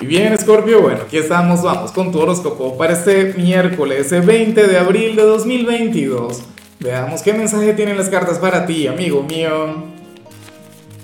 Y 0.00 0.06
bien, 0.06 0.38
Scorpio, 0.38 0.80
bueno, 0.80 1.00
aquí 1.06 1.16
estamos, 1.16 1.62
vamos 1.62 1.90
con 1.90 2.12
tu 2.12 2.20
horóscopo 2.20 2.78
para 2.78 2.92
este 2.92 3.34
miércoles 3.34 4.10
20 4.24 4.68
de 4.68 4.78
abril 4.78 5.16
de 5.16 5.22
2022. 5.22 6.44
Veamos 6.78 7.20
qué 7.22 7.32
mensaje 7.32 7.72
tienen 7.72 7.96
las 7.96 8.08
cartas 8.08 8.38
para 8.38 8.64
ti, 8.64 8.86
amigo 8.86 9.24
mío. 9.24 9.86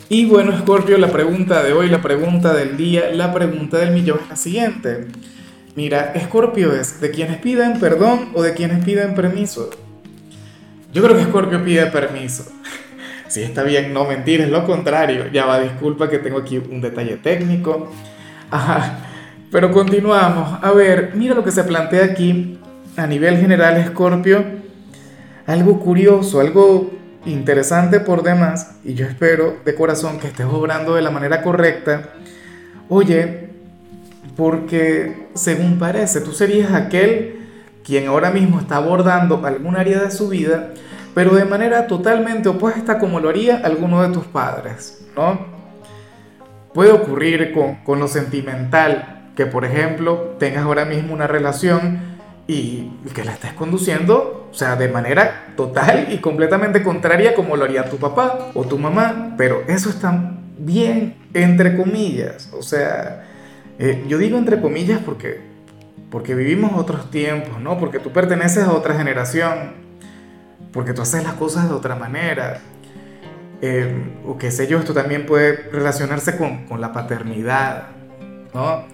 Y 0.09 0.27
bueno, 0.27 0.57
Scorpio, 0.57 0.96
la 0.96 1.09
pregunta 1.09 1.65
de 1.65 1.72
hoy, 1.72 1.88
la 1.88 2.03
pregunta 2.03 2.54
del 2.54 2.77
día, 2.77 3.11
la 3.12 3.35
pregunta 3.35 3.79
del 3.79 3.91
millón 3.91 4.21
es 4.22 4.29
la 4.29 4.37
siguiente. 4.37 5.09
Mira, 5.75 6.15
Scorpio 6.27 6.73
es 6.73 7.01
de 7.01 7.11
quienes 7.11 7.39
piden 7.39 7.81
perdón 7.81 8.29
o 8.33 8.43
de 8.43 8.55
quienes 8.55 8.85
piden 8.85 9.17
permiso. 9.17 9.71
Yo 10.93 11.03
creo 11.03 11.17
que 11.17 11.25
Scorpio 11.25 11.65
pide 11.65 11.87
permiso. 11.87 12.45
Si 13.27 13.43
está 13.43 13.65
bien, 13.65 13.93
no 13.93 14.05
mentir, 14.05 14.43
es 14.43 14.51
lo 14.51 14.65
contrario. 14.65 15.25
Ya 15.33 15.45
va, 15.45 15.59
disculpa 15.59 16.09
que 16.09 16.19
tengo 16.19 16.39
aquí 16.39 16.59
un 16.59 16.81
detalle 16.81 17.17
técnico. 17.17 17.91
Ajá, 18.55 18.98
pero 19.50 19.73
continuamos. 19.73 20.61
A 20.62 20.70
ver, 20.70 21.10
mira 21.16 21.34
lo 21.34 21.42
que 21.42 21.51
se 21.51 21.65
plantea 21.65 22.05
aquí 22.05 22.60
a 22.96 23.05
nivel 23.05 23.37
general, 23.37 23.84
Scorpio. 23.88 24.45
Algo 25.45 25.80
curioso, 25.80 26.38
algo 26.38 26.93
interesante 27.27 27.98
por 27.98 28.23
demás, 28.23 28.77
y 28.84 28.95
yo 28.95 29.06
espero 29.06 29.56
de 29.65 29.74
corazón 29.74 30.20
que 30.20 30.29
estés 30.29 30.46
obrando 30.46 30.95
de 30.95 31.02
la 31.02 31.10
manera 31.10 31.43
correcta. 31.43 32.10
Oye, 32.88 33.48
porque 34.37 35.30
según 35.34 35.80
parece, 35.80 36.21
tú 36.21 36.30
serías 36.30 36.73
aquel 36.74 37.41
quien 37.82 38.07
ahora 38.07 38.30
mismo 38.30 38.60
está 38.60 38.77
abordando 38.77 39.45
algún 39.45 39.74
área 39.74 40.01
de 40.01 40.12
su 40.12 40.29
vida, 40.29 40.74
pero 41.12 41.34
de 41.34 41.45
manera 41.45 41.88
totalmente 41.88 42.48
opuesta 42.48 43.01
como 43.01 43.18
lo 43.18 43.30
haría 43.30 43.57
alguno 43.65 44.01
de 44.01 44.15
tus 44.15 44.27
padres, 44.27 45.05
¿no? 45.16 45.54
Puede 46.74 46.91
ocurrir 46.91 47.55
con, 47.84 48.01
lo 48.01 48.09
sentimental, 48.09 49.30
que 49.37 49.46
por 49.46 49.65
ejemplo 49.65 50.34
tengas 50.41 50.65
ahora 50.65 50.84
mismo 50.84 51.15
una 51.15 51.28
relación 51.28 52.01
y 52.48 52.90
que 53.15 53.24
la 53.24 53.32
estés 53.32 53.52
conduciendo, 53.52 54.49
o 54.51 54.54
sea, 54.54 54.74
de 54.74 54.88
manera 54.88 55.54
total 55.57 56.09
y 56.10 56.18
completamente 56.18 56.82
contraria 56.82 57.34
como 57.37 57.57
lo 57.57 57.65
haría 57.65 57.88
tu 57.88 57.99
papá 57.99 58.51
o 58.54 58.65
tu 58.65 58.76
mamá, 58.76 59.34
pero 59.38 59.62
eso 59.68 59.88
está 59.88 60.32
bien 60.59 61.15
entre 61.32 61.76
comillas, 61.76 62.51
o 62.52 62.62
sea, 62.62 63.24
eh, 63.79 64.04
yo 64.09 64.19
digo 64.19 64.37
entre 64.37 64.60
comillas 64.60 65.00
porque, 65.04 65.41
porque 66.10 66.34
vivimos 66.34 66.72
otros 66.75 67.09
tiempos, 67.09 67.60
¿no? 67.60 67.78
Porque 67.78 68.00
tú 68.00 68.10
perteneces 68.10 68.65
a 68.65 68.72
otra 68.72 68.94
generación, 68.94 69.75
porque 70.72 70.93
tú 70.93 71.03
haces 71.03 71.22
las 71.22 71.34
cosas 71.34 71.69
de 71.69 71.75
otra 71.75 71.94
manera, 71.94 72.60
eh, 73.66 73.91
o 74.26 74.37
qué 74.37 74.50
sé 74.50 74.66
yo, 74.66 74.78
esto 74.78 74.93
también 74.93 75.25
puede 75.25 75.70
relacionarse 75.72 76.37
con, 76.37 76.66
con 76.66 76.82
la 76.82 76.93
paternidad, 76.93 77.84
¿no? 78.53 78.84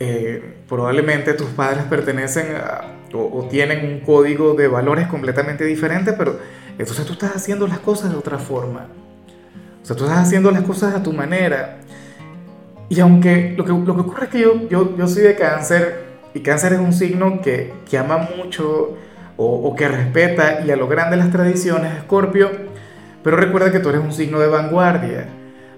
Eh, 0.00 0.56
probablemente 0.68 1.32
tus 1.34 1.50
padres 1.50 1.84
pertenecen 1.84 2.56
a, 2.56 2.80
o, 3.12 3.38
o, 3.38 3.48
tienen 3.48 3.86
un 3.86 4.00
código 4.00 4.54
de 4.54 4.66
valores 4.66 5.06
completamente 5.06 5.64
diferente, 5.64 6.12
pero 6.12 6.40
entonces 6.76 7.06
tú 7.06 7.12
estás 7.12 7.36
haciendo 7.36 7.68
las 7.68 7.78
cosas 7.78 8.10
de 8.10 8.16
otra 8.16 8.38
forma. 8.38 8.88
O 9.80 9.86
sea, 9.86 9.94
tú 9.94 10.06
estás 10.06 10.18
haciendo 10.18 10.50
las 10.50 10.62
cosas 10.62 10.92
a 10.96 11.00
tu 11.04 11.12
manera. 11.12 11.76
Y 12.88 12.98
aunque 12.98 13.54
lo 13.56 13.64
que, 13.64 13.70
lo 13.70 13.94
que 13.94 14.00
ocurre 14.00 14.24
es 14.24 14.30
que 14.30 14.40
yo, 14.40 14.68
yo, 14.68 14.96
yo 14.96 15.06
soy 15.06 15.22
de 15.22 15.36
cáncer, 15.36 16.02
y 16.34 16.40
cáncer 16.40 16.72
es 16.72 16.80
un 16.80 16.92
signo 16.92 17.40
que, 17.40 17.72
que 17.88 17.96
ama 17.96 18.28
mucho 18.36 18.96
o, 19.36 19.46
o 19.46 19.76
que 19.76 19.86
respeta 19.86 20.64
y 20.66 20.72
a 20.72 20.76
lo 20.76 20.88
grande 20.88 21.16
las 21.16 21.30
tradiciones, 21.30 21.96
Escorpio, 21.96 22.73
pero 23.24 23.38
recuerda 23.38 23.72
que 23.72 23.80
tú 23.80 23.88
eres 23.88 24.02
un 24.02 24.12
signo 24.12 24.38
de 24.38 24.48
vanguardia, 24.48 25.26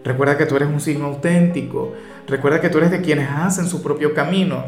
recuerda 0.04 0.36
que 0.36 0.46
tú 0.46 0.56
eres 0.56 0.68
un 0.68 0.80
signo 0.80 1.06
auténtico, 1.06 1.94
recuerda 2.26 2.60
que 2.60 2.68
tú 2.68 2.78
eres 2.78 2.90
de 2.90 3.00
quienes 3.00 3.30
hacen 3.30 3.66
su 3.66 3.82
propio 3.82 4.12
camino. 4.12 4.64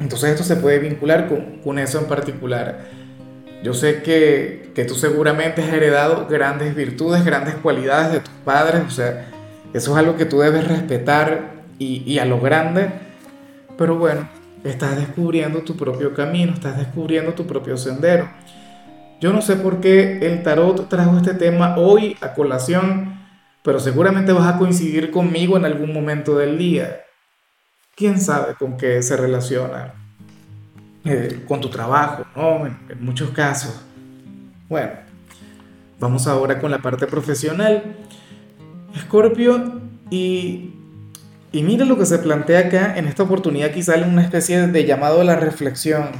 Entonces 0.00 0.30
esto 0.30 0.42
se 0.42 0.56
puede 0.56 0.78
vincular 0.78 1.28
con, 1.62 1.78
eso 1.78 1.98
en 2.00 2.06
particular. 2.06 2.86
Yo 3.62 3.74
sé 3.74 4.02
que, 4.02 4.72
que, 4.74 4.84
tú 4.84 4.94
seguramente 4.94 5.62
has 5.62 5.72
heredado 5.72 6.26
grandes 6.26 6.74
virtudes, 6.74 7.24
grandes 7.24 7.54
cualidades 7.56 8.12
de 8.12 8.20
tus 8.20 8.34
padres, 8.44 8.82
o 8.86 8.90
sea, 8.90 9.26
eso 9.74 9.92
es 9.92 9.96
algo 9.96 10.16
que 10.16 10.24
tú 10.24 10.40
debes 10.40 10.66
respetar 10.66 11.52
y, 11.78 12.02
y 12.10 12.18
a 12.18 12.24
lo 12.24 12.40
grande, 12.40 12.90
pero 13.76 13.96
bueno, 13.96 14.28
estás 14.64 14.96
descubriendo 14.96 15.60
tu 15.60 15.76
propio 15.76 16.14
camino, 16.14 16.54
estás 16.54 16.78
descubriendo 16.78 17.34
tu 17.34 17.46
propio 17.46 17.76
sendero. 17.76 18.28
Yo 19.20 19.32
no 19.32 19.40
sé 19.40 19.56
por 19.56 19.80
qué 19.80 20.18
el 20.18 20.42
tarot 20.42 20.88
trajo 20.88 21.16
este 21.16 21.34
tema 21.34 21.76
hoy 21.76 22.16
a 22.20 22.34
colación, 22.34 23.18
pero 23.62 23.80
seguramente 23.80 24.32
vas 24.32 24.54
a 24.54 24.58
coincidir 24.58 25.10
conmigo 25.10 25.56
en 25.56 25.64
algún 25.64 25.92
momento 25.92 26.36
del 26.36 26.58
día. 26.58 27.00
¿Quién 27.96 28.20
sabe 28.20 28.54
con 28.54 28.76
qué 28.76 29.02
se 29.02 29.16
relaciona? 29.16 29.94
Eh, 31.04 31.44
con 31.46 31.60
tu 31.60 31.68
trabajo, 31.68 32.24
¿no? 32.34 32.66
En, 32.66 32.76
muchos 33.00 33.30
casos. 33.30 33.80
Bueno, 34.68 34.92
vamos 36.00 36.26
ahora 36.26 36.58
con 36.60 36.70
la 36.70 36.78
parte 36.78 37.06
profesional. 37.06 37.96
Escorpio, 38.94 39.80
y, 40.10 40.74
y 41.52 41.62
mira 41.62 41.84
lo 41.84 41.96
que 41.96 42.06
se 42.06 42.18
plantea 42.18 42.60
acá, 42.60 42.96
en 42.96 43.06
esta 43.06 43.22
oportunidad 43.22 43.70
aquí 43.70 43.82
sale 43.82 44.06
una 44.06 44.22
especie 44.22 44.66
de 44.66 44.84
llamado 44.84 45.20
a 45.20 45.24
la 45.24 45.36
reflexión. 45.36 46.10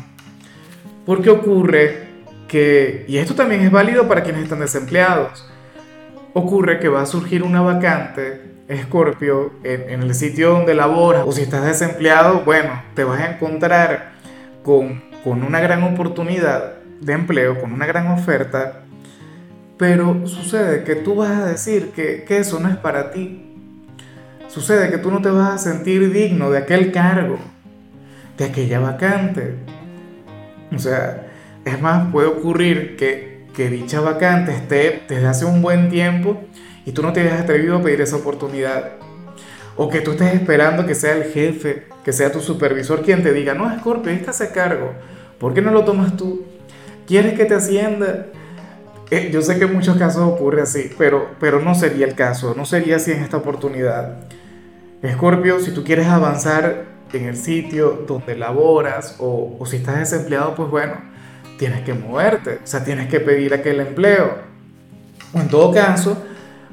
Porque 1.05 1.31
ocurre 1.31 2.14
que, 2.49 3.05
y 3.09 3.19
esto 3.19 3.35
también 3.35 3.63
es 3.63 3.71
válido 3.71 4.09
para 4.09 4.23
quienes 4.23 4.45
están 4.45 4.61
desempleados, 4.61 5.49
ocurre 6.33 6.79
que 6.81 6.89
va 6.89 7.03
a 7.03 7.07
surgir 7.07 7.43
una 7.43 7.61
vacante, 7.61 8.53
Escorpio, 8.69 9.53
en, 9.63 9.91
en, 9.91 10.03
el 10.03 10.15
sitio 10.15 10.51
donde 10.51 10.75
laboras, 10.75 11.25
o 11.27 11.33
si 11.33 11.43
estás 11.43 11.65
desempleado, 11.65 12.41
bueno, 12.45 12.83
te 12.95 13.05
vas 13.05 13.21
a 13.21 13.33
encontrar 13.33 14.13
con, 14.63 15.03
con 15.23 15.43
una 15.43 15.61
gran 15.61 15.83
oportunidad 15.83 16.75
de 17.01 17.13
empleo, 17.13 17.61
con 17.61 17.73
una 17.73 17.87
gran 17.87 18.09
oferta, 18.09 18.85
pero 19.77 20.27
sucede 20.27 20.85
que 20.85 20.95
tú 20.95 21.17
vas 21.17 21.31
a 21.31 21.47
decir 21.47 21.91
que, 21.91 22.25
que 22.25 22.39
eso 22.39 22.61
no 22.61 22.69
es 22.69 22.77
para 22.77 23.11
ti. 23.11 23.51
Sucede 24.49 24.91
que 24.91 24.99
tú 24.99 25.11
no 25.11 25.21
te 25.21 25.31
vas 25.31 25.55
a 25.55 25.59
sentir 25.59 26.13
digno 26.13 26.51
de 26.51 26.59
aquel 26.59 26.93
cargo, 26.93 27.39
de 28.39 28.45
aquella 28.45 28.79
vacante. 28.79 29.57
O 30.75 30.79
sea, 30.79 31.24
es 31.65 31.81
más, 31.81 32.11
puede 32.13 32.29
ocurrir 32.29 32.97
que, 32.97 33.47
que 33.55 33.71
dicha 33.71 34.01
vacante 34.01 34.53
esté 34.53 35.03
desde 35.09 35.27
hace 35.27 35.45
un 35.45 35.63
buen 35.63 35.89
tiempo 35.89 36.43
y 36.85 36.93
tú 36.93 37.03
no 37.03 37.13
te 37.13 37.21
hayas 37.21 37.41
atrevido 37.41 37.77
a 37.77 37.83
pedir 37.83 38.01
esa 38.01 38.17
oportunidad. 38.17 38.93
O 39.77 39.89
que 39.89 40.01
tú 40.01 40.13
estés 40.13 40.35
esperando 40.35 40.87
que 40.87 40.95
sea 40.95 41.17
el 41.17 41.25
jefe, 41.33 41.85
que 42.05 42.13
sea 42.13 42.31
tu 42.31 42.41
supervisor 42.41 43.03
quien 43.03 43.23
te 43.23 43.33
diga, 43.33 43.55
no, 43.55 43.77
Scorpio, 43.79 44.13
ahí 44.13 44.19
está 44.19 44.31
ese 44.31 44.51
cargo. 44.51 44.93
¿Por 45.39 45.55
qué 45.55 45.63
no 45.63 45.73
lo 45.73 45.85
tomas 45.85 46.17
tú? 46.17 46.45
¿Quieres 47.07 47.35
que 47.35 47.45
te 47.45 47.55
ascienda? 47.55 48.27
Eh, 49.11 49.31
yo 49.33 49.43
sé 49.43 49.59
que 49.59 49.65
en 49.65 49.75
muchos 49.75 49.97
casos 49.97 50.23
ocurre 50.23 50.63
así, 50.63 50.91
pero, 50.97 51.31
pero 51.41 51.61
no 51.61 51.75
sería 51.75 52.07
el 52.07 52.15
caso, 52.15 52.55
no 52.57 52.65
sería 52.65 52.97
así 52.97 53.13
en 53.13 53.23
esta 53.23 53.39
oportunidad. 53.39 54.17
Scorpio, 55.07 55.61
si 55.61 55.73
tú 55.73 55.85
quieres 55.85 56.07
avanzar 56.07 56.85
en 57.13 57.25
el 57.27 57.37
sitio 57.37 58.05
donde 58.07 58.37
laboras 58.37 59.17
o, 59.19 59.57
o 59.59 59.67
si 59.67 59.77
estás 59.77 59.99
desempleado, 59.99 60.55
pues 60.55 60.71
bueno, 60.71 61.14
tienes 61.65 61.81
que 61.81 61.95
moverte, 61.95 62.59
o 62.63 62.67
sea, 62.67 62.85
tienes 62.85 63.09
que 63.09 63.21
pedir 63.21 63.55
aquel 63.55 63.81
empleo. 63.81 64.37
O 65.33 65.41
en 65.41 65.49
todo 65.49 65.73
caso, 65.73 66.23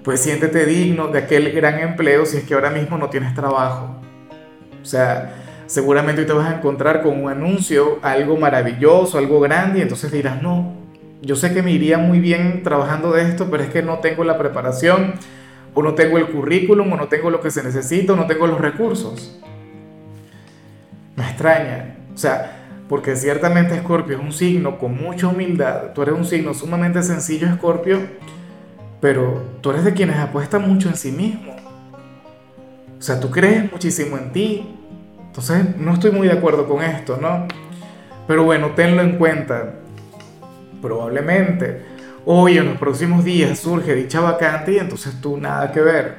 pues 0.04 0.20
siéntete 0.20 0.66
digno 0.66 1.08
de 1.08 1.20
aquel 1.20 1.50
gran 1.54 1.80
empleo 1.80 2.26
si 2.26 2.36
es 2.36 2.44
que 2.44 2.56
ahora 2.56 2.72
mismo 2.72 2.98
no 2.98 3.10
tienes 3.10 3.34
trabajo. 3.34 4.02
O 4.82 4.86
sea, 4.86 5.34
seguramente 5.66 6.26
te 6.26 6.34
vas 6.34 6.52
a 6.52 6.58
encontrar 6.58 7.04
con 7.04 7.24
un 7.24 7.32
anuncio, 7.32 8.00
algo 8.02 8.36
maravilloso, 8.36 9.18
algo 9.18 9.40
grande, 9.40 9.80
y 9.80 9.84
entonces 9.84 10.12
dirás, 10.12 10.42
no, 10.42 10.74
yo 11.22 11.38
sé 11.38 11.54
que 11.54 11.64
me 11.64 11.72
iría 11.72 11.98
muy 11.98 12.20
bien 12.20 12.62
trabajando 12.62 13.14
de 13.14 13.22
esto, 13.22 13.48
pero 13.50 13.64
es 13.64 13.70
que 13.70 13.82
no 13.82 14.00
tengo 14.00 14.26
la 14.26 14.38
preparación, 14.38 15.14
o 15.74 15.82
no 15.82 15.94
tengo 15.94 16.18
el 16.18 16.28
currículum, 16.28 16.92
o 16.92 16.98
no 16.98 17.08
tengo 17.08 17.30
lo 17.30 17.40
que 17.40 17.50
se 17.50 17.64
necesita, 17.64 18.12
o 18.12 18.18
no 18.18 18.28
tengo 18.28 18.46
los 18.46 18.60
recursos. 18.60 19.40
Me 21.16 21.24
extraña. 21.24 21.96
O 22.14 22.18
sea, 22.18 22.61
porque 22.92 23.16
ciertamente 23.16 23.74
Escorpio 23.74 24.18
es 24.18 24.22
un 24.22 24.34
signo 24.34 24.78
con 24.78 25.02
mucha 25.02 25.30
humildad, 25.30 25.94
tú 25.96 26.02
eres 26.02 26.14
un 26.14 26.26
signo 26.26 26.54
sumamente 26.54 27.02
sencillo, 27.02 27.48
Escorpio, 27.48 28.02
pero 29.00 29.42
tú 29.62 29.70
eres 29.72 29.86
de 29.86 29.94
quienes 29.94 30.18
apuestan 30.18 30.68
mucho 30.68 30.90
en 30.90 30.98
sí 30.98 31.10
mismo. 31.10 31.56
O 33.00 33.02
sea, 33.02 33.18
tú 33.18 33.32
crees 33.32 33.72
muchísimo 33.72 34.18
en 34.18 34.34
ti. 34.34 34.76
Entonces, 35.26 35.78
no 35.78 35.94
estoy 35.94 36.12
muy 36.12 36.28
de 36.28 36.34
acuerdo 36.34 36.68
con 36.68 36.84
esto, 36.84 37.18
¿no? 37.22 37.48
Pero 38.28 38.44
bueno, 38.44 38.72
tenlo 38.72 39.02
en 39.02 39.18
cuenta. 39.18 39.76
Probablemente 40.82 41.84
hoy 42.26 42.58
en 42.58 42.66
los 42.66 42.78
próximos 42.78 43.24
días 43.24 43.58
surge 43.58 43.96
dicha 43.96 44.20
vacante 44.20 44.74
y 44.74 44.80
entonces 44.80 45.22
tú 45.22 45.38
nada 45.38 45.72
que 45.72 45.80
ver. 45.80 46.16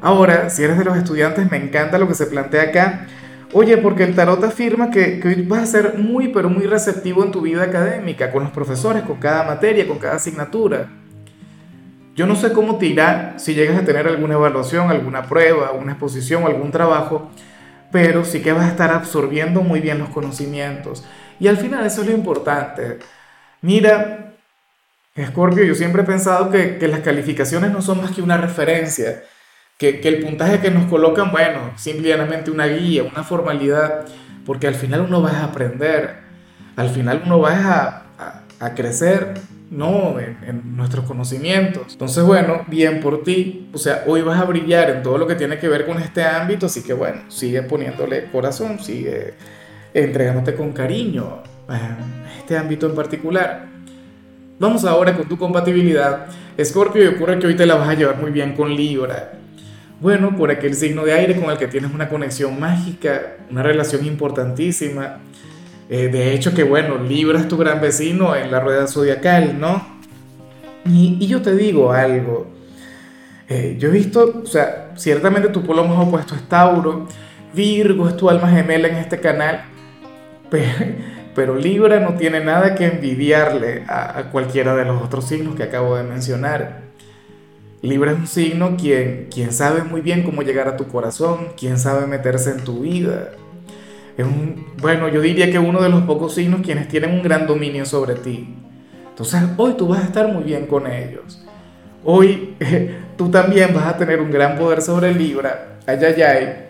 Ahora, 0.00 0.48
si 0.48 0.64
eres 0.64 0.78
de 0.78 0.84
los 0.86 0.96
estudiantes, 0.96 1.50
me 1.50 1.58
encanta 1.58 1.98
lo 1.98 2.08
que 2.08 2.14
se 2.14 2.24
plantea 2.24 2.62
acá. 2.62 3.06
Oye, 3.54 3.76
porque 3.76 4.04
el 4.04 4.14
tarot 4.14 4.42
afirma 4.44 4.90
que, 4.90 5.20
que 5.20 5.28
hoy 5.28 5.42
vas 5.42 5.62
a 5.62 5.66
ser 5.66 5.98
muy, 5.98 6.28
pero 6.28 6.48
muy 6.48 6.66
receptivo 6.66 7.22
en 7.22 7.32
tu 7.32 7.42
vida 7.42 7.62
académica, 7.64 8.30
con 8.30 8.44
los 8.44 8.52
profesores, 8.52 9.02
con 9.02 9.18
cada 9.18 9.44
materia, 9.44 9.86
con 9.86 9.98
cada 9.98 10.14
asignatura. 10.14 10.88
Yo 12.14 12.26
no 12.26 12.34
sé 12.34 12.52
cómo 12.52 12.76
te 12.78 12.86
irá 12.86 13.34
si 13.38 13.54
llegas 13.54 13.78
a 13.78 13.84
tener 13.84 14.06
alguna 14.06 14.34
evaluación, 14.34 14.90
alguna 14.90 15.24
prueba, 15.24 15.72
una 15.72 15.92
exposición, 15.92 16.44
algún 16.44 16.70
trabajo, 16.70 17.30
pero 17.90 18.24
sí 18.24 18.40
que 18.40 18.52
vas 18.52 18.64
a 18.64 18.70
estar 18.70 18.90
absorbiendo 18.90 19.60
muy 19.60 19.80
bien 19.80 19.98
los 19.98 20.08
conocimientos. 20.08 21.04
Y 21.38 21.48
al 21.48 21.58
final 21.58 21.84
eso 21.84 22.00
es 22.00 22.08
lo 22.08 22.14
importante. 22.14 22.98
Mira, 23.60 24.34
Scorpio, 25.26 25.64
yo 25.64 25.74
siempre 25.74 26.02
he 26.02 26.06
pensado 26.06 26.50
que, 26.50 26.78
que 26.78 26.88
las 26.88 27.00
calificaciones 27.00 27.70
no 27.70 27.82
son 27.82 28.00
más 28.00 28.12
que 28.12 28.22
una 28.22 28.38
referencia, 28.38 29.22
que, 29.82 29.98
que, 29.98 30.08
el 30.08 30.20
puntaje 30.20 30.60
que 30.60 30.70
nos 30.70 30.84
colocan, 30.84 31.32
bueno, 31.32 31.72
simplemente 31.74 32.52
una 32.52 32.68
guía, 32.68 33.02
una 33.02 33.24
formalidad, 33.24 34.04
porque 34.46 34.68
al 34.68 34.76
final 34.76 35.00
uno 35.00 35.20
va 35.20 35.30
a 35.30 35.44
aprender, 35.46 36.18
al 36.76 36.88
final 36.88 37.22
uno 37.26 37.40
va 37.40 37.50
a, 37.50 38.02
a, 38.16 38.42
a 38.60 38.74
crecer 38.74 39.34
no 39.72 40.20
en, 40.20 40.76
nuestros 40.76 41.04
conocimientos. 41.04 41.94
Entonces, 41.94 42.22
bueno, 42.22 42.62
bien 42.68 43.00
por 43.00 43.24
ti. 43.24 43.70
O 43.72 43.78
sea, 43.78 44.04
hoy 44.06 44.22
vas 44.22 44.40
a 44.40 44.44
brillar 44.44 44.88
en 44.88 45.02
todo 45.02 45.18
lo 45.18 45.26
que 45.26 45.34
tiene 45.34 45.58
que 45.58 45.66
ver 45.66 45.84
con 45.84 45.98
este 45.98 46.22
ámbito, 46.22 46.66
así 46.66 46.84
que 46.84 46.92
bueno, 46.92 47.22
sigue 47.26 47.62
poniéndole 47.62 48.30
corazón, 48.30 48.78
sigue 48.78 49.34
entregándote 49.92 50.54
con 50.54 50.70
cariño 50.72 51.42
a 51.68 51.96
este 52.38 52.56
ámbito 52.56 52.86
en 52.86 52.94
particular. 52.94 53.66
Vamos 54.60 54.84
ahora 54.84 55.16
con 55.16 55.28
tu 55.28 55.36
compatibilidad. 55.36 56.26
Escorpio, 56.56 57.02
y 57.02 57.08
ocurre 57.08 57.40
que 57.40 57.48
hoy 57.48 57.56
te 57.56 57.66
la 57.66 57.74
vas 57.74 57.88
a 57.88 57.94
llevar 57.94 58.20
muy 58.20 58.30
bien 58.30 58.54
con 58.54 58.72
Libra. 58.72 59.41
Bueno, 60.02 60.36
por 60.36 60.50
aquel 60.50 60.74
signo 60.74 61.04
de 61.04 61.14
aire 61.14 61.40
con 61.40 61.50
el 61.50 61.56
que 61.56 61.68
tienes 61.68 61.94
una 61.94 62.10
conexión 62.10 62.60
mágica, 62.60 63.36
una 63.50 63.62
relación 63.62 64.04
importantísima 64.04 65.20
eh, 65.94 66.08
de 66.08 66.32
hecho, 66.32 66.54
que 66.54 66.62
bueno, 66.62 66.96
Libra 66.96 67.38
es 67.38 67.48
tu 67.48 67.58
gran 67.58 67.78
vecino 67.78 68.34
en 68.34 68.50
la 68.50 68.60
rueda 68.60 68.86
zodiacal, 68.86 69.60
¿no? 69.60 69.86
Y, 70.86 71.26
yo 71.26 71.42
te 71.42 71.54
digo 71.54 71.92
algo. 71.92 72.46
Eh, 73.46 73.76
yo 73.78 73.88
he 73.88 73.92
visto, 73.92 74.40
o 74.42 74.46
sea, 74.46 74.92
ciertamente 74.96 75.50
tu 75.50 75.62
polo 75.62 75.84
más 75.84 75.98
opuesto 75.98 76.34
es 76.34 76.48
Tauro, 76.48 77.08
Virgo 77.52 78.08
es 78.08 78.16
tu 78.16 78.30
alma 78.30 78.48
gemela 78.48 78.88
en 78.88 78.96
este 78.96 79.20
canal, 79.20 79.64
pero, 81.34 81.56
Libra 81.56 82.00
no 82.00 82.14
tiene 82.14 82.42
nada 82.42 82.74
que 82.74 82.86
envidiarle 82.86 83.84
a, 83.86 84.30
cualquiera 84.32 84.74
de 84.74 84.86
los 84.86 85.02
otros 85.02 85.26
signos 85.26 85.56
que 85.56 85.64
acabo 85.64 85.96
de 85.96 86.04
mencionar. 86.04 86.91
Libra 87.82 88.12
es 88.12 88.18
un 88.18 88.26
signo 88.26 88.76
quien, 88.76 89.28
quien 89.32 89.52
sabe 89.52 89.82
muy 89.82 90.00
bien 90.00 90.22
cómo 90.22 90.42
llegar 90.42 90.68
a 90.68 90.76
tu 90.76 90.86
corazón, 90.86 91.48
quien 91.58 91.78
sabe 91.78 92.06
meterse 92.06 92.50
en 92.50 92.64
tu 92.64 92.80
vida 92.80 93.32
es 94.16 94.26
un, 94.26 94.66
bueno, 94.78 95.08
yo 95.08 95.20
diría 95.20 95.50
que 95.50 95.58
uno 95.58 95.80
de 95.80 95.88
los 95.88 96.02
pocos 96.02 96.34
signos 96.34 96.60
quienes 96.62 96.88
tienen 96.88 97.12
un 97.12 97.22
gran 97.22 97.46
dominio 97.46 97.86
sobre 97.86 98.14
ti. 98.14 98.54
Entonces, 99.08 99.42
hoy 99.56 99.74
tú 99.74 99.88
vas 99.88 100.00
a 100.00 100.04
estar 100.04 100.28
muy 100.28 100.42
bien 100.42 100.66
con 100.66 100.86
ellos. 100.86 101.42
Hoy 102.04 102.56
tú 103.16 103.30
también 103.30 103.72
vas 103.74 103.86
a 103.86 103.96
tener 103.96 104.20
un 104.20 104.30
gran 104.30 104.58
poder 104.58 104.82
sobre 104.82 105.14
Libra. 105.14 105.78
Ayayay. 105.86 106.68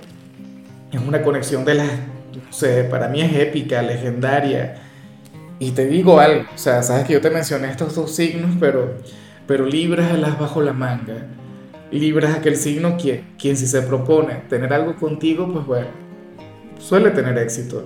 Es 0.92 1.00
una 1.00 1.22
conexión 1.22 1.64
de 1.64 1.74
las, 1.74 1.88
no 1.88 2.52
sé, 2.52 2.84
para 2.84 3.08
mí 3.08 3.22
es 3.22 3.34
épica, 3.34 3.82
legendaria. 3.82 4.76
Y 5.58 5.70
te 5.72 5.86
digo 5.86 6.20
algo, 6.20 6.44
o 6.54 6.58
sea, 6.58 6.82
sabes 6.82 7.06
que 7.06 7.14
yo 7.14 7.20
te 7.20 7.30
mencioné 7.30 7.70
estos 7.70 7.94
dos 7.94 8.14
signos, 8.14 8.56
pero, 8.60 8.96
pero 9.52 9.66
Libra 9.66 10.06
es 10.06 10.14
el 10.14 10.25
as 10.25 10.38
bajo 10.38 10.62
la 10.62 10.72
manga. 10.72 11.26
Libra 11.90 12.31
es 12.31 12.37
aquel 12.37 12.56
signo 12.56 12.96
quien, 12.96 13.34
quien 13.38 13.54
si 13.54 13.66
se 13.66 13.82
propone 13.82 14.37
tener 14.49 14.72
algo 14.72 14.96
contigo, 14.96 15.46
pues 15.52 15.66
bueno, 15.66 15.88
suele 16.78 17.10
tener 17.10 17.37
éxito. 17.37 17.84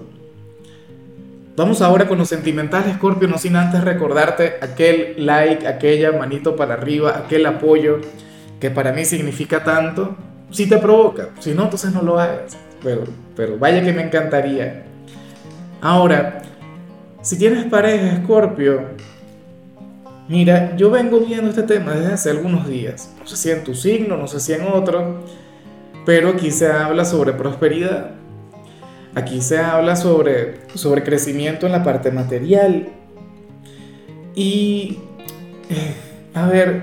Vamos 1.57 1.83
ahora 1.83 2.07
con 2.07 2.19
los 2.19 2.29
sentimentales, 2.29 2.95
Scorpio, 2.95 3.27
no 3.27 3.37
sin 3.37 3.57
antes 3.57 3.83
recordarte 3.83 4.59
aquel 4.63 5.15
like, 5.27 5.67
aquella 5.67 6.13
manito 6.13 6.55
para 6.55 6.75
arriba, 6.75 7.19
aquel 7.19 7.45
apoyo 7.47 7.99
que 8.61 8.71
para 8.71 8.93
mí 8.93 9.05
significa 9.05 9.65
tanto. 9.65 10.15
Si 10.53 10.69
te 10.69 10.79
provoca, 10.79 11.31
si 11.41 11.53
no, 11.53 11.65
entonces 11.65 11.93
no 11.93 12.03
lo 12.03 12.21
hagas. 12.21 12.57
Pero, 12.81 13.03
pero 13.35 13.59
vaya 13.59 13.83
que 13.83 13.93
me 13.93 14.03
encantaría. 14.03 14.85
Ahora, 15.81 16.43
si 17.23 17.37
tienes 17.37 17.65
pareja, 17.65 18.23
Scorpio, 18.23 18.83
mira, 20.29 20.77
yo 20.77 20.91
vengo 20.91 21.21
viendo 21.21 21.51
este 21.51 21.63
tema 21.63 21.93
desde 21.93 22.13
hace 22.13 22.31
algunos 22.31 22.69
días. 22.69 23.15
No 23.19 23.27
sé 23.27 23.37
si 23.37 23.51
en 23.51 23.65
tu 23.65 23.75
signo, 23.75 24.17
no 24.17 24.27
sé 24.27 24.41
si 24.41 24.53
en 24.53 24.63
otro, 24.63 25.21
pero 26.05 26.31
aquí 26.31 26.51
se 26.51 26.69
habla 26.71 27.05
sobre 27.05 27.33
prosperidad 27.33 28.17
Aquí 29.17 29.41
se 29.41 29.59
habla 29.59 29.97
sobre, 29.97 30.57
sobre 30.75 31.03
crecimiento 31.03 31.65
en 31.65 31.73
la 31.73 31.83
parte 31.83 32.11
material. 32.11 32.89
Y, 34.35 34.99
eh, 35.71 35.95
a 36.35 36.47
ver, 36.47 36.83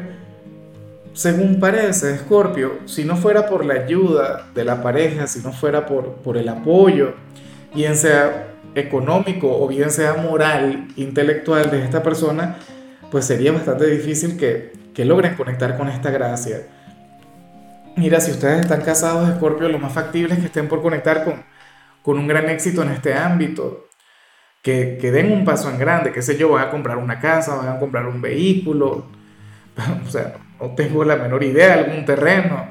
según 1.13 1.59
parece, 1.59 2.17
Scorpio, 2.17 2.79
si 2.85 3.03
no 3.03 3.17
fuera 3.17 3.45
por 3.45 3.63
la 3.63 3.75
ayuda 3.75 4.47
de 4.55 4.65
la 4.65 4.81
pareja, 4.81 5.27
si 5.27 5.41
no 5.41 5.53
fuera 5.53 5.85
por, 5.85 6.13
por 6.23 6.35
el 6.35 6.49
apoyo, 6.49 7.13
bien 7.75 7.95
sea 7.95 8.55
económico 8.73 9.55
o 9.55 9.67
bien 9.67 9.91
sea 9.91 10.15
moral, 10.15 10.87
intelectual 10.95 11.69
de 11.69 11.83
esta 11.83 12.01
persona, 12.01 12.57
pues 13.13 13.25
sería 13.25 13.51
bastante 13.51 13.85
difícil 13.85 14.37
que, 14.37 14.73
que 14.91 15.05
logren 15.05 15.35
conectar 15.35 15.77
con 15.77 15.87
esta 15.87 16.09
gracia. 16.09 16.63
Mira, 17.95 18.19
si 18.19 18.31
ustedes 18.31 18.61
están 18.61 18.81
casados, 18.81 19.29
Scorpio, 19.35 19.69
lo 19.69 19.77
más 19.77 19.93
factible 19.93 20.33
es 20.33 20.39
que 20.39 20.47
estén 20.47 20.67
por 20.67 20.81
conectar 20.81 21.23
con, 21.23 21.43
con 22.01 22.17
un 22.17 22.27
gran 22.27 22.49
éxito 22.49 22.81
en 22.81 22.89
este 22.89 23.13
ámbito, 23.13 23.85
que, 24.63 24.97
que 24.99 25.11
den 25.11 25.31
un 25.31 25.45
paso 25.45 25.69
en 25.69 25.77
grande, 25.77 26.11
que 26.11 26.23
sé 26.23 26.37
yo, 26.37 26.49
van 26.49 26.67
a 26.67 26.71
comprar 26.71 26.97
una 26.97 27.19
casa, 27.19 27.53
van 27.53 27.69
a 27.69 27.77
comprar 27.77 28.07
un 28.07 28.19
vehículo, 28.19 29.05
o 30.07 30.09
sea, 30.09 30.33
no 30.59 30.71
tengo 30.71 31.03
la 31.03 31.15
menor 31.15 31.43
idea, 31.43 31.75
algún 31.75 32.05
terreno, 32.05 32.67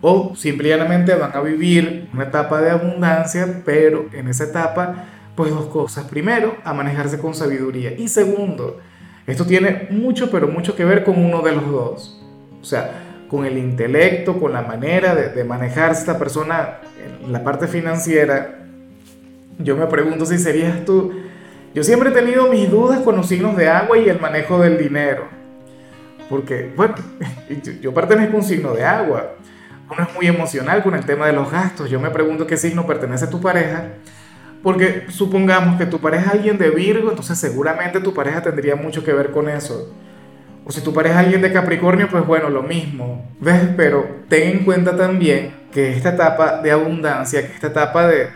o 0.00 0.36
simplemente 0.36 1.12
van 1.16 1.32
a 1.34 1.40
vivir 1.40 2.08
una 2.14 2.22
etapa 2.22 2.60
de 2.60 2.70
abundancia, 2.70 3.62
pero 3.64 4.06
en 4.12 4.28
esa 4.28 4.44
etapa, 4.44 5.06
pues 5.34 5.50
dos 5.50 5.66
cosas. 5.66 6.04
Primero, 6.04 6.56
a 6.62 6.72
manejarse 6.72 7.18
con 7.18 7.34
sabiduría. 7.34 7.90
Y 7.90 8.06
segundo, 8.06 8.78
esto 9.26 9.44
tiene 9.44 9.88
mucho, 9.90 10.30
pero 10.30 10.48
mucho 10.48 10.76
que 10.76 10.84
ver 10.84 11.04
con 11.04 11.22
uno 11.22 11.42
de 11.42 11.52
los 11.52 11.70
dos. 11.70 12.22
O 12.60 12.64
sea, 12.64 13.24
con 13.28 13.44
el 13.44 13.58
intelecto, 13.58 14.38
con 14.38 14.52
la 14.52 14.62
manera 14.62 15.14
de, 15.14 15.30
de 15.30 15.44
manejarse 15.44 16.00
esta 16.00 16.18
persona 16.18 16.78
en 17.24 17.32
la 17.32 17.42
parte 17.42 17.66
financiera, 17.66 18.66
yo 19.58 19.76
me 19.76 19.86
pregunto 19.86 20.26
si 20.26 20.38
serías 20.38 20.84
tú. 20.84 21.12
Yo 21.74 21.82
siempre 21.82 22.10
he 22.10 22.12
tenido 22.12 22.48
mis 22.48 22.70
dudas 22.70 23.00
con 23.00 23.16
los 23.16 23.26
signos 23.26 23.56
de 23.56 23.68
agua 23.68 23.98
y 23.98 24.08
el 24.08 24.20
manejo 24.20 24.58
del 24.58 24.78
dinero. 24.78 25.28
Porque, 26.28 26.72
bueno, 26.76 26.94
yo 27.80 27.94
pertenezco 27.94 28.36
a 28.36 28.40
un 28.40 28.44
signo 28.44 28.72
de 28.72 28.84
agua. 28.84 29.34
Uno 29.90 30.06
es 30.08 30.14
muy 30.14 30.26
emocional 30.26 30.82
con 30.82 30.94
el 30.94 31.04
tema 31.04 31.26
de 31.26 31.32
los 31.32 31.50
gastos. 31.50 31.88
Yo 31.88 32.00
me 32.00 32.10
pregunto 32.10 32.46
qué 32.46 32.56
signo 32.56 32.86
pertenece 32.86 33.26
a 33.26 33.30
tu 33.30 33.40
pareja. 33.40 33.90
Porque 34.66 35.06
supongamos 35.10 35.78
que 35.78 35.86
tu 35.86 36.00
pareja 36.00 36.24
es 36.24 36.32
alguien 36.32 36.58
de 36.58 36.70
Virgo, 36.70 37.10
entonces 37.10 37.38
seguramente 37.38 38.00
tu 38.00 38.12
pareja 38.12 38.42
tendría 38.42 38.74
mucho 38.74 39.04
que 39.04 39.12
ver 39.12 39.30
con 39.30 39.48
eso. 39.48 39.94
O 40.64 40.72
si 40.72 40.80
tu 40.80 40.92
pareja 40.92 41.20
es 41.20 41.26
alguien 41.26 41.40
de 41.40 41.52
Capricornio, 41.52 42.08
pues 42.10 42.26
bueno, 42.26 42.50
lo 42.50 42.64
mismo. 42.64 43.30
¿Ves? 43.38 43.60
Pero 43.76 44.04
ten 44.28 44.58
en 44.58 44.64
cuenta 44.64 44.96
también 44.96 45.54
que 45.70 45.92
esta 45.92 46.08
etapa 46.08 46.62
de 46.62 46.72
abundancia, 46.72 47.46
que 47.46 47.54
esta 47.54 47.68
etapa 47.68 48.08
de, 48.08 48.26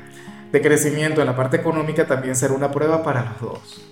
de 0.53 0.63
crecimiento 0.63 1.21
en 1.21 1.27
la 1.27 1.35
parte 1.35 1.57
económica 1.57 2.07
también 2.07 2.37
será 2.37 2.55
una 2.55 2.71
prueba 2.71 3.03
para 3.03 3.25
los 3.25 3.41
dos. 3.41 3.85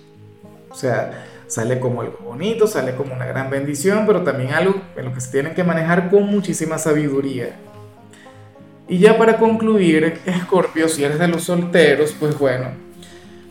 O 0.69 0.75
sea, 0.75 1.25
sale 1.47 1.77
como 1.81 1.99
algo 2.03 2.19
bonito, 2.23 2.67
sale 2.67 2.95
como 2.95 3.13
una 3.13 3.25
gran 3.25 3.49
bendición, 3.49 4.05
pero 4.07 4.23
también 4.23 4.53
algo 4.53 4.81
en 4.95 5.03
lo 5.03 5.13
que 5.13 5.19
se 5.19 5.29
tienen 5.29 5.53
que 5.53 5.65
manejar 5.65 6.09
con 6.09 6.23
muchísima 6.23 6.77
sabiduría. 6.77 7.57
Y 8.89 8.97
ya 8.97 9.17
para 9.17 9.37
concluir, 9.37 10.19
Escorpio, 10.25 10.89
si 10.89 11.03
eres 11.03 11.19
de 11.19 11.27
los 11.27 11.43
solteros, 11.43 12.15
pues 12.19 12.37
bueno, 12.37 12.69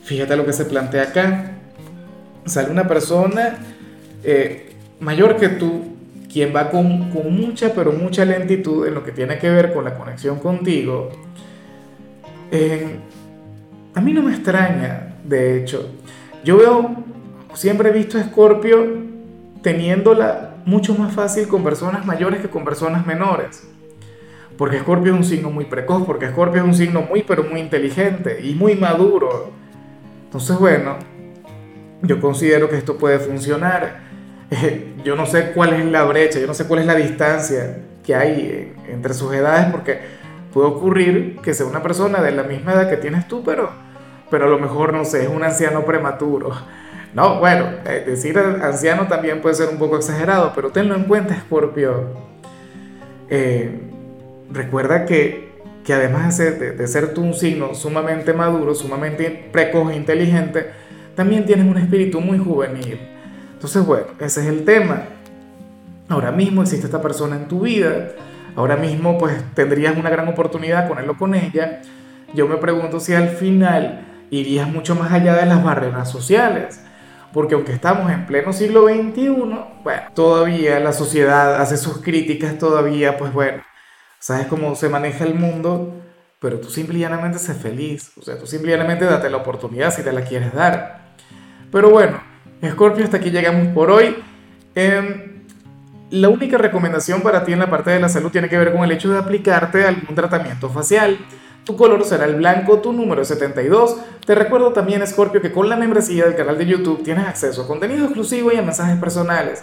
fíjate 0.02 0.37
lo 0.37 0.45
que 0.45 0.52
se 0.52 0.64
plantea 0.64 1.04
acá. 1.04 1.52
Sale 2.45 2.71
una 2.71 2.88
persona 2.88 3.59
eh, 4.25 4.73
mayor 4.99 5.37
que 5.37 5.49
tú, 5.49 5.97
quien 6.30 6.54
va 6.54 6.71
con, 6.71 7.11
con, 7.11 7.33
mucha, 7.33 7.73
pero 7.73 7.92
mucha 7.92 8.25
lentitud 8.25 8.87
en 8.87 8.95
lo 8.95 9.04
que 9.04 9.12
tiene 9.12 9.38
que 9.38 9.49
ver 9.49 9.73
con 9.73 9.85
la 9.85 9.95
conexión 9.97 10.40
contigo, 10.40 11.11
a 13.95 14.00
mí 14.00 14.12
no 14.12 14.23
me 14.23 14.33
extraña, 14.33 15.14
de 15.25 15.59
hecho. 15.59 15.88
Yo 16.45 16.57
veo, 16.57 16.97
siempre 17.54 17.90
he 17.90 17.92
visto 17.92 18.18
a 18.18 18.25
Scorpio 18.25 18.87
teniéndola 19.62 20.57
mucho 20.64 20.95
más 20.95 21.12
fácil 21.12 21.49
con 21.49 21.64
personas 21.64 22.07
mayores 22.07 22.40
que 22.40 22.49
con 22.49 22.64
personas 22.64 23.07
menores. 23.07 23.66
Porque 24.58 24.80
Scorpio 24.80 25.12
es 25.12 25.18
un 25.18 25.24
signo 25.24 25.50
muy 25.50 25.66
precoz, 25.66 26.04
porque 26.04 26.28
Scorpio 26.28 26.60
es 26.60 26.66
un 26.66 26.74
signo 26.74 27.02
muy, 27.02 27.22
pero 27.22 27.44
muy 27.44 27.60
inteligente 27.60 28.40
y 28.42 28.56
muy 28.56 28.74
maduro. 28.74 29.52
Entonces, 30.24 30.58
bueno, 30.58 30.96
yo 32.02 32.20
considero 32.20 32.68
que 32.68 32.76
esto 32.76 32.98
puede 32.98 33.20
funcionar. 33.20 34.00
yo 35.04 35.14
no 35.14 35.26
sé 35.26 35.52
cuál 35.52 35.74
es 35.74 35.84
la 35.86 36.02
brecha, 36.02 36.40
yo 36.40 36.48
no 36.48 36.54
sé 36.54 36.66
cuál 36.66 36.80
es 36.80 36.86
la 36.86 36.96
distancia 36.96 37.78
que 38.04 38.16
hay 38.16 38.74
entre 38.88 39.14
sus 39.14 39.32
edades, 39.32 39.70
porque 39.70 40.00
puede 40.52 40.66
ocurrir 40.66 41.38
que 41.40 41.54
sea 41.54 41.66
una 41.66 41.82
persona 41.82 42.20
de 42.20 42.32
la 42.32 42.42
misma 42.42 42.72
edad 42.72 42.90
que 42.90 42.96
tienes 42.96 43.28
tú, 43.28 43.44
pero, 43.44 43.70
pero 44.28 44.46
a 44.46 44.48
lo 44.48 44.58
mejor, 44.58 44.92
no 44.92 45.04
sé, 45.04 45.22
es 45.22 45.28
un 45.28 45.44
anciano 45.44 45.84
prematuro. 45.84 46.50
No, 47.14 47.38
bueno, 47.38 47.70
eh, 47.86 48.04
decir 48.06 48.38
anciano 48.38 49.08
también 49.08 49.40
puede 49.40 49.54
ser 49.54 49.70
un 49.70 49.78
poco 49.78 49.96
exagerado, 49.96 50.52
pero 50.54 50.70
tenlo 50.70 50.94
en 50.94 51.04
cuenta, 51.04 51.34
Scorpio. 51.40 52.04
Eh, 53.30 53.88
recuerda 54.50 55.05
que, 55.05 55.52
que 55.85 55.93
además 55.93 56.38
de, 56.38 56.52
de, 56.52 56.88
ser 56.88 57.14
tú 57.14 57.23
un 57.23 57.35
signo 57.35 57.75
sumamente 57.75 58.33
maduro, 58.33 58.75
sumamente 58.75 59.49
precoz 59.52 59.90
e 59.93 59.97
inteligente, 59.97 60.67
también 61.14 61.47
tienes 61.47 61.67
un 61.67 61.78
espíritu 61.78 62.21
muy 62.21 62.38
juvenil. 62.38 62.99
Entonces, 63.55 63.85
bueno, 63.85 64.07
ese 64.21 64.40
es 64.43 64.47
el 64.47 64.64
tema. 64.64 65.05
Ahora 66.09 66.33
mismo 66.33 66.62
existe 66.62 66.87
esta 66.87 67.02
persona 67.02 67.37
en 67.37 67.49
tu 67.49 67.61
vida, 67.61 68.12
ahora 68.57 68.76
mismo 68.76 69.19
pues 69.19 69.35
tendrías 69.55 69.97
una 69.97 70.09
gran 70.09 70.26
oportunidad 70.28 70.88
con 70.88 70.99
él 70.99 71.09
o 71.11 71.17
con 71.17 71.35
ella. 71.35 71.83
Yo 72.35 72.47
me 72.47 72.57
pregunto 72.57 72.99
si 73.00 73.14
al 73.14 73.28
final 73.28 74.07
irías 74.31 74.69
mucho 74.69 74.95
más 74.95 75.12
allá 75.12 75.35
de 75.35 75.47
las 75.47 75.62
barreras 75.62 76.11
sociales 76.11 76.81
porque 77.33 77.55
aunque 77.55 77.73
estamos 77.73 78.11
en 78.11 78.26
pleno 78.26 78.52
siglo 78.52 78.87
XXI, 78.88 79.28
bueno, 79.85 80.02
todavía 80.14 80.81
la 80.81 80.93
sociedad 80.93 81.61
hace 81.61 81.76
sus 81.76 81.99
críticas, 81.99 82.59
todavía, 82.59 83.19
pues 83.19 83.33
bueno, 83.33 83.62
sabes 84.18 84.46
cómo 84.46 84.75
se 84.75 84.88
maneja 84.88 85.25
el 85.25 85.34
mundo, 85.34 85.94
pero 86.40 86.60
tú 86.60 86.70
simplemente 86.70 87.38
sé 87.38 87.54
feliz, 87.54 88.12
o 88.16 88.22
sea, 88.22 88.38
tú 88.38 88.46
simplemente 88.46 89.04
date 89.04 89.28
la 89.30 89.38
oportunidad 89.38 89.92
si 89.92 90.02
te 90.02 90.12
la 90.12 90.22
quieres 90.22 90.52
dar. 90.52 91.14
Pero 91.70 91.90
bueno, 91.90 92.22
Scorpio, 92.64 93.04
hasta 93.04 93.18
aquí 93.18 93.30
llegamos 93.30 93.68
por 93.75 93.90
hoy. 93.90 94.16
Eh, 94.75 95.42
la 96.10 96.28
única 96.28 96.56
recomendación 96.56 97.20
para 97.20 97.44
ti 97.44 97.52
en 97.52 97.58
la 97.58 97.68
parte 97.68 97.90
de 97.90 98.00
la 98.00 98.08
salud 98.08 98.30
tiene 98.30 98.48
que 98.48 98.56
ver 98.56 98.72
con 98.72 98.82
el 98.82 98.92
hecho 98.92 99.10
de 99.10 99.18
aplicarte 99.18 99.84
algún 99.84 100.14
tratamiento 100.14 100.70
facial. 100.70 101.18
Tu 101.64 101.76
color 101.76 102.02
será 102.04 102.25
el 102.25 102.37
blanco, 102.37 102.78
tu 102.78 102.94
número 102.94 103.20
es 103.20 103.28
72. 103.28 103.96
Te 104.25 104.34
recuerdo 104.34 104.72
también, 104.72 105.06
Scorpio, 105.06 105.42
que 105.42 105.52
con 105.52 105.68
la 105.68 105.76
membresía 105.76 106.25
del 106.25 106.34
canal 106.34 106.56
de 106.56 106.64
YouTube 106.64 107.02
tienes 107.02 107.26
acceso 107.26 107.62
a 107.62 107.66
contenido 107.66 108.04
exclusivo 108.06 108.50
y 108.50 108.56
a 108.56 108.62
mensajes 108.62 108.98
personales. 108.98 109.62